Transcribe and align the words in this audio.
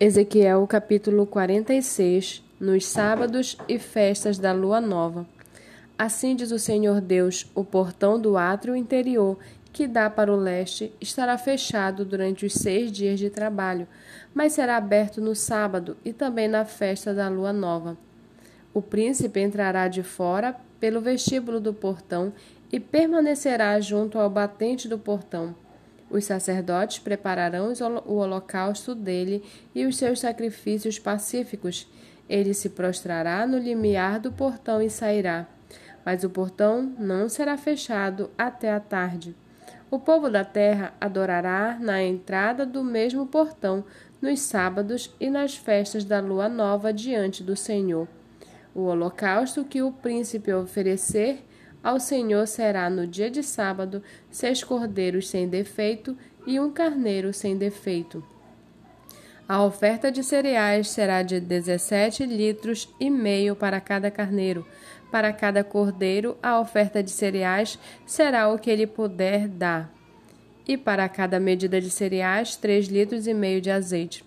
Ezequiel 0.00 0.64
capítulo 0.68 1.26
46 1.26 2.44
Nos 2.60 2.86
sábados 2.86 3.58
e 3.66 3.80
festas 3.80 4.38
da 4.38 4.52
lua 4.52 4.80
nova. 4.80 5.26
Assim 5.98 6.36
diz 6.36 6.52
o 6.52 6.58
Senhor 6.58 7.00
Deus: 7.00 7.50
o 7.52 7.64
portão 7.64 8.16
do 8.20 8.36
átrio 8.36 8.76
interior, 8.76 9.36
que 9.72 9.88
dá 9.88 10.08
para 10.08 10.32
o 10.32 10.36
leste, 10.36 10.92
estará 11.00 11.36
fechado 11.36 12.04
durante 12.04 12.46
os 12.46 12.52
seis 12.52 12.92
dias 12.92 13.18
de 13.18 13.28
trabalho, 13.28 13.88
mas 14.32 14.52
será 14.52 14.76
aberto 14.76 15.20
no 15.20 15.34
sábado 15.34 15.96
e 16.04 16.12
também 16.12 16.46
na 16.46 16.64
festa 16.64 17.12
da 17.12 17.28
lua 17.28 17.52
nova. 17.52 17.98
O 18.72 18.80
príncipe 18.80 19.40
entrará 19.40 19.88
de 19.88 20.04
fora 20.04 20.54
pelo 20.78 21.00
vestíbulo 21.00 21.58
do 21.58 21.74
portão 21.74 22.32
e 22.70 22.78
permanecerá 22.78 23.80
junto 23.80 24.16
ao 24.16 24.30
batente 24.30 24.86
do 24.86 24.96
portão 24.96 25.56
os 26.10 26.24
sacerdotes 26.24 26.98
prepararão 26.98 27.72
o 28.06 28.14
holocausto 28.14 28.94
dele 28.94 29.42
e 29.74 29.84
os 29.84 29.96
seus 29.96 30.20
sacrifícios 30.20 30.98
pacíficos. 30.98 31.86
Ele 32.28 32.54
se 32.54 32.70
prostrará 32.70 33.46
no 33.46 33.58
limiar 33.58 34.20
do 34.20 34.32
portão 34.32 34.80
e 34.80 34.90
sairá. 34.90 35.46
Mas 36.04 36.24
o 36.24 36.30
portão 36.30 36.94
não 36.98 37.28
será 37.28 37.56
fechado 37.56 38.30
até 38.38 38.72
a 38.72 38.80
tarde. 38.80 39.34
O 39.90 39.98
povo 39.98 40.28
da 40.28 40.44
terra 40.44 40.92
adorará 41.00 41.78
na 41.80 42.02
entrada 42.02 42.66
do 42.66 42.84
mesmo 42.84 43.26
portão, 43.26 43.84
nos 44.20 44.40
sábados 44.40 45.14
e 45.18 45.30
nas 45.30 45.56
festas 45.56 46.04
da 46.04 46.20
lua 46.20 46.48
nova 46.48 46.92
diante 46.92 47.42
do 47.42 47.56
Senhor. 47.56 48.06
O 48.74 48.82
holocausto 48.82 49.64
que 49.64 49.80
o 49.80 49.90
príncipe 49.90 50.52
oferecer 50.52 51.42
ao 51.82 52.00
Senhor 52.00 52.46
será 52.46 52.90
no 52.90 53.06
dia 53.06 53.30
de 53.30 53.42
sábado 53.42 54.02
seis 54.30 54.62
cordeiros 54.64 55.28
sem 55.28 55.48
defeito 55.48 56.16
e 56.46 56.58
um 56.58 56.70
carneiro 56.70 57.32
sem 57.32 57.56
defeito. 57.56 58.24
A 59.48 59.64
oferta 59.64 60.12
de 60.12 60.22
cereais 60.22 60.90
será 60.90 61.22
de 61.22 61.40
dezessete 61.40 62.26
litros 62.26 62.86
e 63.00 63.08
meio 63.08 63.56
para 63.56 63.80
cada 63.80 64.10
carneiro. 64.10 64.66
Para 65.10 65.32
cada 65.32 65.64
cordeiro, 65.64 66.36
a 66.42 66.60
oferta 66.60 67.02
de 67.02 67.10
cereais 67.10 67.78
será 68.04 68.52
o 68.52 68.58
que 68.58 68.68
ele 68.68 68.86
puder 68.86 69.48
dar. 69.48 69.90
E 70.66 70.76
para 70.76 71.08
cada 71.08 71.40
medida 71.40 71.80
de 71.80 71.88
cereais, 71.88 72.56
três 72.56 72.88
litros 72.88 73.26
e 73.26 73.32
meio 73.32 73.58
de 73.58 73.70
azeite. 73.70 74.22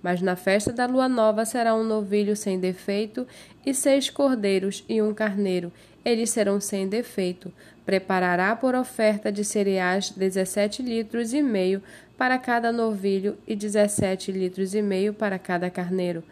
Mas 0.00 0.22
na 0.22 0.36
festa 0.36 0.72
da 0.72 0.86
lua 0.86 1.08
nova 1.08 1.44
será 1.44 1.74
um 1.74 1.82
novilho 1.82 2.36
sem 2.36 2.60
defeito, 2.60 3.26
e 3.66 3.74
seis 3.74 4.08
cordeiros 4.08 4.84
e 4.88 5.02
um 5.02 5.12
carneiro. 5.12 5.72
Eles 6.04 6.30
serão 6.30 6.60
sem 6.60 6.88
defeito. 6.88 7.52
Preparará 7.84 8.54
por 8.56 8.74
oferta 8.74 9.30
de 9.30 9.44
cereais 9.44 10.10
dezessete 10.10 10.82
litros 10.82 11.32
e 11.32 11.42
meio 11.42 11.82
para 12.16 12.38
cada 12.38 12.72
novilho 12.72 13.36
e 13.46 13.54
dezessete 13.56 14.30
litros 14.30 14.74
e 14.74 14.82
meio 14.82 15.12
para 15.12 15.38
cada 15.38 15.70
carneiro. 15.70 16.22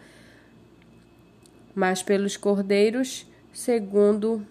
Mas 1.75 2.03
pelos 2.03 2.37
cordeiros, 2.37 3.27
segundo 3.53 4.47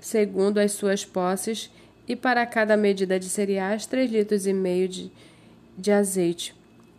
segundo 0.00 0.58
as 0.58 0.72
suas 0.72 1.04
posses, 1.04 1.70
e 2.08 2.16
para 2.16 2.44
cada 2.44 2.76
medida 2.76 3.20
de 3.20 3.28
cereais, 3.28 3.86
três 3.86 4.10
litros 4.10 4.46
e 4.48 4.52
meio 4.52 4.88
de, 4.88 5.12
de 5.78 5.92
azeite 5.92 6.52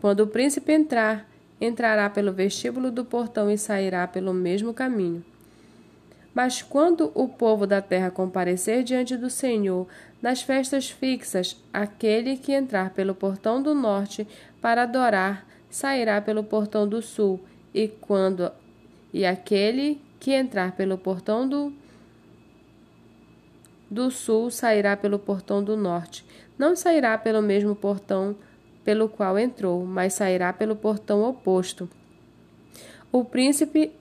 quando 0.04 0.20
o 0.20 0.28
príncipe 0.28 0.74
entrar, 0.74 1.26
entrará 1.62 2.10
pelo 2.10 2.34
vestíbulo 2.34 2.92
do 2.92 3.06
portão 3.06 3.50
e 3.50 3.58
sairá 3.58 4.06
pelo 4.06 4.34
mesmo 4.34 4.74
caminho. 4.74 5.24
Mas 6.34 6.62
quando 6.62 7.12
o 7.14 7.28
povo 7.28 7.68
da 7.68 7.82
terra 7.82 8.10
comparecer 8.10 8.84
diante 8.84 9.16
do 9.16 9.30
Senhor 9.30 9.88
nas 10.22 10.42
festas 10.42 10.90
fixas, 10.90 11.62
aquele 11.72 12.38
que 12.38 12.54
entrar 12.54 12.90
pelo 12.92 13.14
portão 13.14 13.62
do 13.62 13.76
norte 13.76 14.28
para 14.62 14.84
adorar 14.84 15.46
sairá 15.70 16.22
pelo 16.22 16.44
portão 16.44 16.88
do 16.88 17.02
sul, 17.02 17.40
e 17.74 17.88
quando 17.88 18.52
e 19.12 19.26
aquele 19.26 20.02
que 20.20 20.32
entrar 20.32 20.72
pelo 20.74 20.98
portão 20.98 21.48
do 21.48 21.74
do 23.90 24.10
sul 24.10 24.50
sairá 24.50 24.98
pelo 24.98 25.20
portão 25.20 25.64
do 25.64 25.78
norte. 25.78 26.26
Não 26.58 26.76
sairá 26.76 27.16
pelo 27.18 27.42
mesmo 27.42 27.76
portão 27.76 28.36
pelo 28.84 29.08
qual 29.08 29.38
entrou, 29.38 29.86
mas 29.86 30.14
sairá 30.14 30.52
pelo 30.52 30.76
portão 30.76 31.24
oposto. 31.24 31.88
O 33.12 33.24
príncipe 33.24 33.92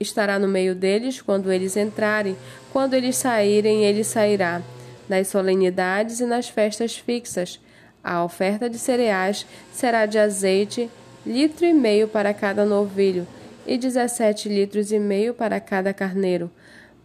estará 0.00 0.38
no 0.38 0.48
meio 0.48 0.74
deles 0.74 1.20
quando 1.20 1.52
eles 1.52 1.76
entrarem, 1.76 2.34
quando 2.72 2.94
eles 2.94 3.16
saírem, 3.16 3.84
ele 3.84 4.02
sairá. 4.02 4.62
Nas 5.06 5.28
solenidades 5.28 6.20
e 6.20 6.24
nas 6.24 6.48
festas 6.48 6.96
fixas, 6.96 7.60
a 8.02 8.24
oferta 8.24 8.70
de 8.70 8.78
cereais 8.78 9.46
será 9.70 10.06
de 10.06 10.18
azeite, 10.18 10.88
litro 11.26 11.66
e 11.66 11.74
meio 11.74 12.08
para 12.08 12.32
cada 12.32 12.64
novilho, 12.64 13.26
e 13.66 13.76
dezessete 13.76 14.48
litros 14.48 14.90
e 14.90 14.98
meio 14.98 15.34
para 15.34 15.60
cada 15.60 15.92
carneiro. 15.92 16.50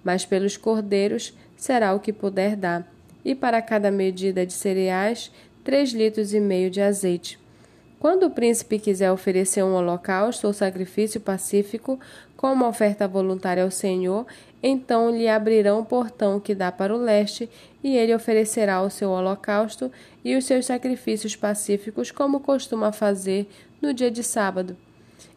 Mas 0.02 0.26
pelos 0.26 0.56
cordeiros 0.56 1.34
será 1.58 1.94
o 1.94 2.00
que 2.00 2.14
puder 2.14 2.56
dar, 2.56 2.90
e 3.26 3.36
para 3.36 3.62
cada 3.62 3.92
medida 3.92 4.46
de 4.46 4.54
cereais, 4.54 5.30
três 5.66 5.92
litros 5.92 6.34
e 6.34 6.40
meio 6.40 6.70
de 6.70 6.80
azeite. 6.80 7.38
Quando 8.06 8.28
o 8.28 8.30
príncipe 8.30 8.78
quiser 8.78 9.12
oferecer 9.12 9.64
um 9.64 9.74
holocausto 9.74 10.46
ou 10.46 10.54
sacrifício 10.54 11.20
pacífico 11.20 12.00
como 12.38 12.68
oferta 12.68 13.08
voluntária 13.08 13.64
ao 13.64 13.72
Senhor, 13.72 14.28
então 14.62 15.10
lhe 15.10 15.28
abrirão 15.28 15.80
o 15.80 15.86
portão 15.86 16.40
que 16.40 16.54
dá 16.54 16.72
para 16.72 16.94
o 16.94 17.00
leste, 17.00 17.50
e 17.84 17.98
ele 17.98 18.14
oferecerá 18.14 18.80
o 18.84 18.92
seu 18.92 19.10
holocausto 19.10 19.92
e 20.24 20.36
os 20.36 20.46
seus 20.46 20.68
sacrifícios 20.68 21.36
pacíficos, 21.36 22.12
como 22.12 22.42
costuma 22.42 22.92
fazer 22.92 23.50
no 23.82 23.92
dia 23.92 24.12
de 24.12 24.22
sábado. 24.22 24.78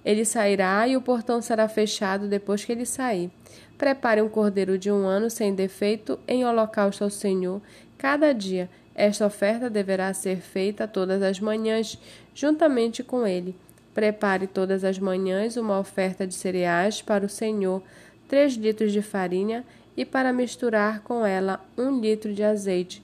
Ele 0.04 0.26
sairá 0.26 0.86
e 0.86 0.94
o 0.94 1.00
portão 1.00 1.40
será 1.40 1.70
fechado 1.70 2.28
depois 2.28 2.66
que 2.66 2.72
ele 2.72 2.84
sair. 2.84 3.30
Prepare 3.78 4.20
um 4.20 4.28
cordeiro 4.28 4.76
de 4.76 4.92
um 4.92 5.06
ano 5.06 5.30
sem 5.30 5.54
defeito 5.54 6.18
em 6.28 6.44
holocausto 6.44 7.02
ao 7.02 7.08
Senhor 7.08 7.62
cada 7.96 8.34
dia 8.34 8.68
esta 8.98 9.24
oferta 9.24 9.70
deverá 9.70 10.12
ser 10.12 10.38
feita 10.38 10.88
todas 10.88 11.22
as 11.22 11.38
manhãs, 11.38 11.96
juntamente 12.34 13.04
com 13.04 13.24
ele. 13.24 13.54
Prepare 13.94 14.48
todas 14.48 14.82
as 14.82 14.98
manhãs 14.98 15.56
uma 15.56 15.78
oferta 15.78 16.26
de 16.26 16.34
cereais 16.34 17.00
para 17.00 17.24
o 17.24 17.28
Senhor, 17.28 17.80
três 18.26 18.54
litros 18.54 18.92
de 18.92 19.00
farinha 19.00 19.64
e 19.96 20.04
para 20.04 20.32
misturar 20.32 21.00
com 21.02 21.24
ela 21.24 21.64
um 21.78 22.00
litro 22.00 22.34
de 22.34 22.42
azeite. 22.42 23.00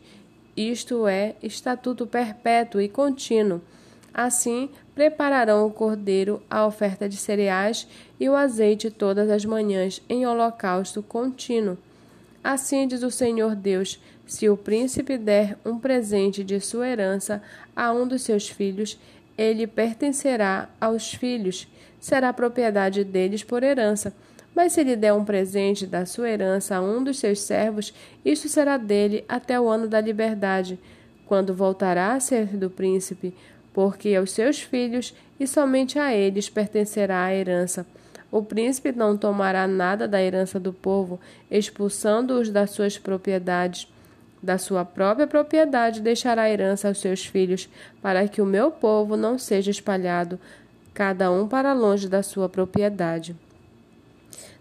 Isto 0.57 1.07
é 1.07 1.37
estatuto 1.41 2.09
perpétuo 2.09 2.81
e 2.81 2.89
contínuo. 2.89 3.61
Assim, 4.13 4.71
prepararão 4.97 5.65
o 5.65 5.71
cordeiro, 5.71 6.43
a 6.51 6.67
oferta 6.67 7.09
de 7.09 7.17
cereais 7.17 7.87
e 8.19 8.29
o 8.29 8.35
azeite 8.35 8.91
todas 8.91 9.31
as 9.31 9.45
manhãs 9.45 10.03
em 10.09 10.27
holocausto 10.27 11.05
contínuo. 11.05 11.79
Assim 12.45 12.87
diz 12.87 13.03
o 13.03 13.11
Senhor 13.11 13.55
Deus: 13.55 13.99
se 14.27 14.51
o 14.51 14.57
príncipe 14.57 15.17
der 15.17 15.57
um 15.65 15.79
presente 15.79 16.45
de 16.45 16.61
sua 16.61 16.87
herança 16.87 17.43
a 17.75 17.91
um 17.91 18.07
dos 18.07 18.21
seus 18.21 18.47
filhos, 18.47 18.99
ele 19.37 19.67
pertencerá 19.67 20.69
aos 20.79 21.15
filhos, 21.15 21.67
será 21.99 22.35
propriedade 22.35 23.03
deles 23.03 23.43
por 23.43 23.63
herança. 23.63 24.15
Mas 24.55 24.75
se 24.75 24.83
ele 24.83 24.95
der 24.95 25.15
um 25.15 25.25
presente 25.25 25.87
da 25.87 26.05
sua 26.05 26.29
herança 26.29 26.77
a 26.77 26.83
um 26.83 27.03
dos 27.03 27.19
seus 27.19 27.41
servos, 27.41 27.95
isto 28.23 28.47
será 28.47 28.77
dele 28.77 29.25
até 29.27 29.59
o 29.59 29.67
ano 29.67 29.89
da 29.89 30.01
liberdade, 30.01 30.79
quando 31.27 31.55
voltará 31.55 32.13
a 32.13 32.21
ser 32.21 32.47
do 32.57 32.69
príncipe, 32.69 33.35
porque 33.73 34.15
aos 34.15 34.31
seus 34.31 34.61
filhos 34.61 35.15
e 35.41 35.47
somente 35.47 35.99
a 35.99 36.15
eles 36.15 36.49
pertencerá 36.51 37.25
a 37.25 37.35
herança. 37.35 37.87
O 38.35 38.43
príncipe 38.43 38.91
não 38.91 39.17
tomará 39.17 39.65
nada 39.69 40.09
da 40.09 40.21
herança 40.21 40.59
do 40.59 40.73
povo, 40.73 41.21
expulsando-os 41.49 42.51
das 42.51 42.71
suas 42.71 42.99
propriedades. 42.99 43.87
Da 44.43 44.59
sua 44.59 44.85
própria 44.85 45.25
propriedade 45.25 46.01
deixará 46.01 46.51
herança 46.51 46.89
aos 46.89 46.99
seus 46.99 47.25
filhos, 47.25 47.69
para 48.03 48.27
que 48.27 48.43
o 48.43 48.45
meu 48.45 48.73
povo 48.73 49.17
não 49.17 49.39
seja 49.39 49.71
espalhado, 49.71 50.37
cada 50.93 51.31
um 51.31 51.47
para 51.47 51.73
longe 51.73 52.09
da 52.09 52.25
sua 52.25 52.49
propriedade. 52.49 53.37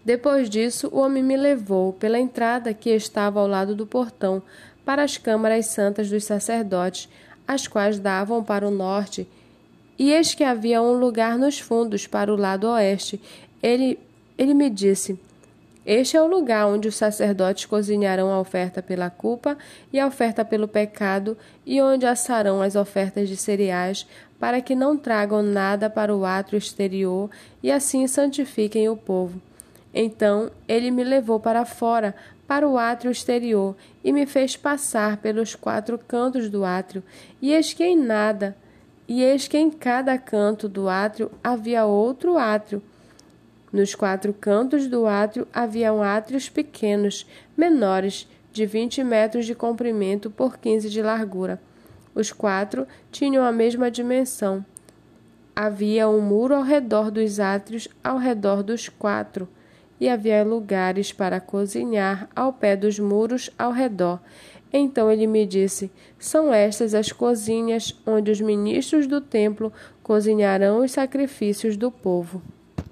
Depois 0.04 0.48
disso, 0.48 0.88
o 0.92 1.00
homem 1.00 1.24
me 1.24 1.36
levou 1.36 1.94
pela 1.94 2.20
entrada 2.20 2.72
que 2.72 2.90
estava 2.90 3.40
ao 3.40 3.48
lado 3.48 3.74
do 3.74 3.88
portão, 3.88 4.40
para 4.84 5.02
as 5.02 5.18
câmaras 5.18 5.66
santas 5.66 6.08
dos 6.08 6.22
sacerdotes, 6.22 7.08
as 7.44 7.66
quais 7.66 7.98
davam 7.98 8.44
para 8.44 8.68
o 8.68 8.70
norte, 8.70 9.26
e 9.98 10.12
eis 10.12 10.34
que 10.34 10.42
havia 10.42 10.82
um 10.82 10.92
lugar 10.92 11.38
nos 11.38 11.60
fundos 11.60 12.06
para 12.06 12.32
o 12.32 12.36
lado 12.36 12.68
oeste, 12.68 13.20
ele, 13.64 13.98
ele 14.36 14.52
me 14.52 14.68
disse: 14.68 15.18
Este 15.86 16.18
é 16.18 16.22
o 16.22 16.26
lugar 16.26 16.66
onde 16.66 16.86
os 16.86 16.96
sacerdotes 16.96 17.64
cozinharão 17.64 18.30
a 18.30 18.38
oferta 18.38 18.82
pela 18.82 19.08
culpa 19.08 19.56
e 19.90 19.98
a 19.98 20.06
oferta 20.06 20.44
pelo 20.44 20.68
pecado, 20.68 21.34
e 21.64 21.80
onde 21.80 22.04
assarão 22.04 22.60
as 22.60 22.76
ofertas 22.76 23.26
de 23.26 23.38
cereais, 23.38 24.06
para 24.38 24.60
que 24.60 24.74
não 24.74 24.98
tragam 24.98 25.42
nada 25.42 25.88
para 25.88 26.14
o 26.14 26.26
átrio 26.26 26.58
exterior 26.58 27.30
e 27.62 27.72
assim 27.72 28.06
santifiquem 28.06 28.86
o 28.90 28.96
povo. 28.98 29.40
Então 29.94 30.50
ele 30.68 30.90
me 30.90 31.02
levou 31.02 31.40
para 31.40 31.64
fora, 31.64 32.14
para 32.46 32.68
o 32.68 32.76
átrio 32.76 33.10
exterior, 33.10 33.74
e 34.04 34.12
me 34.12 34.26
fez 34.26 34.56
passar 34.56 35.16
pelos 35.16 35.54
quatro 35.54 35.96
cantos 35.96 36.50
do 36.50 36.66
átrio, 36.66 37.02
e 37.40 37.54
eis 37.54 37.72
que 37.72 37.82
em 37.82 37.96
nada 37.96 38.54
E 39.06 39.22
eis 39.22 39.48
que 39.48 39.56
em 39.56 39.70
cada 39.70 40.16
canto 40.18 40.66
do 40.68 40.88
átrio 40.88 41.30
havia 41.42 41.84
outro 41.84 42.38
átrio. 42.38 42.82
Nos 43.74 43.92
quatro 43.92 44.32
cantos 44.32 44.86
do 44.86 45.04
átrio 45.04 45.48
haviam 45.52 46.00
átrios 46.00 46.48
pequenos, 46.48 47.26
menores, 47.56 48.28
de 48.52 48.64
vinte 48.64 49.02
metros 49.02 49.46
de 49.46 49.52
comprimento 49.52 50.30
por 50.30 50.58
quinze 50.58 50.88
de 50.88 51.02
largura. 51.02 51.60
Os 52.14 52.30
quatro 52.30 52.86
tinham 53.10 53.44
a 53.44 53.50
mesma 53.50 53.90
dimensão. 53.90 54.64
Havia 55.56 56.08
um 56.08 56.20
muro 56.20 56.54
ao 56.54 56.62
redor 56.62 57.10
dos 57.10 57.40
átrios, 57.40 57.88
ao 58.04 58.16
redor 58.16 58.62
dos 58.62 58.88
quatro, 58.88 59.48
e 59.98 60.08
havia 60.08 60.44
lugares 60.44 61.12
para 61.12 61.40
cozinhar 61.40 62.28
ao 62.32 62.52
pé 62.52 62.76
dos 62.76 63.00
muros 63.00 63.50
ao 63.58 63.72
redor. 63.72 64.20
Então 64.72 65.10
ele 65.10 65.26
me 65.26 65.44
disse: 65.44 65.90
São 66.16 66.54
estas 66.54 66.94
as 66.94 67.10
cozinhas 67.10 68.00
onde 68.06 68.30
os 68.30 68.40
ministros 68.40 69.08
do 69.08 69.20
templo 69.20 69.72
cozinharão 70.00 70.84
os 70.84 70.92
sacrifícios 70.92 71.76
do 71.76 71.90
povo. 71.90 72.40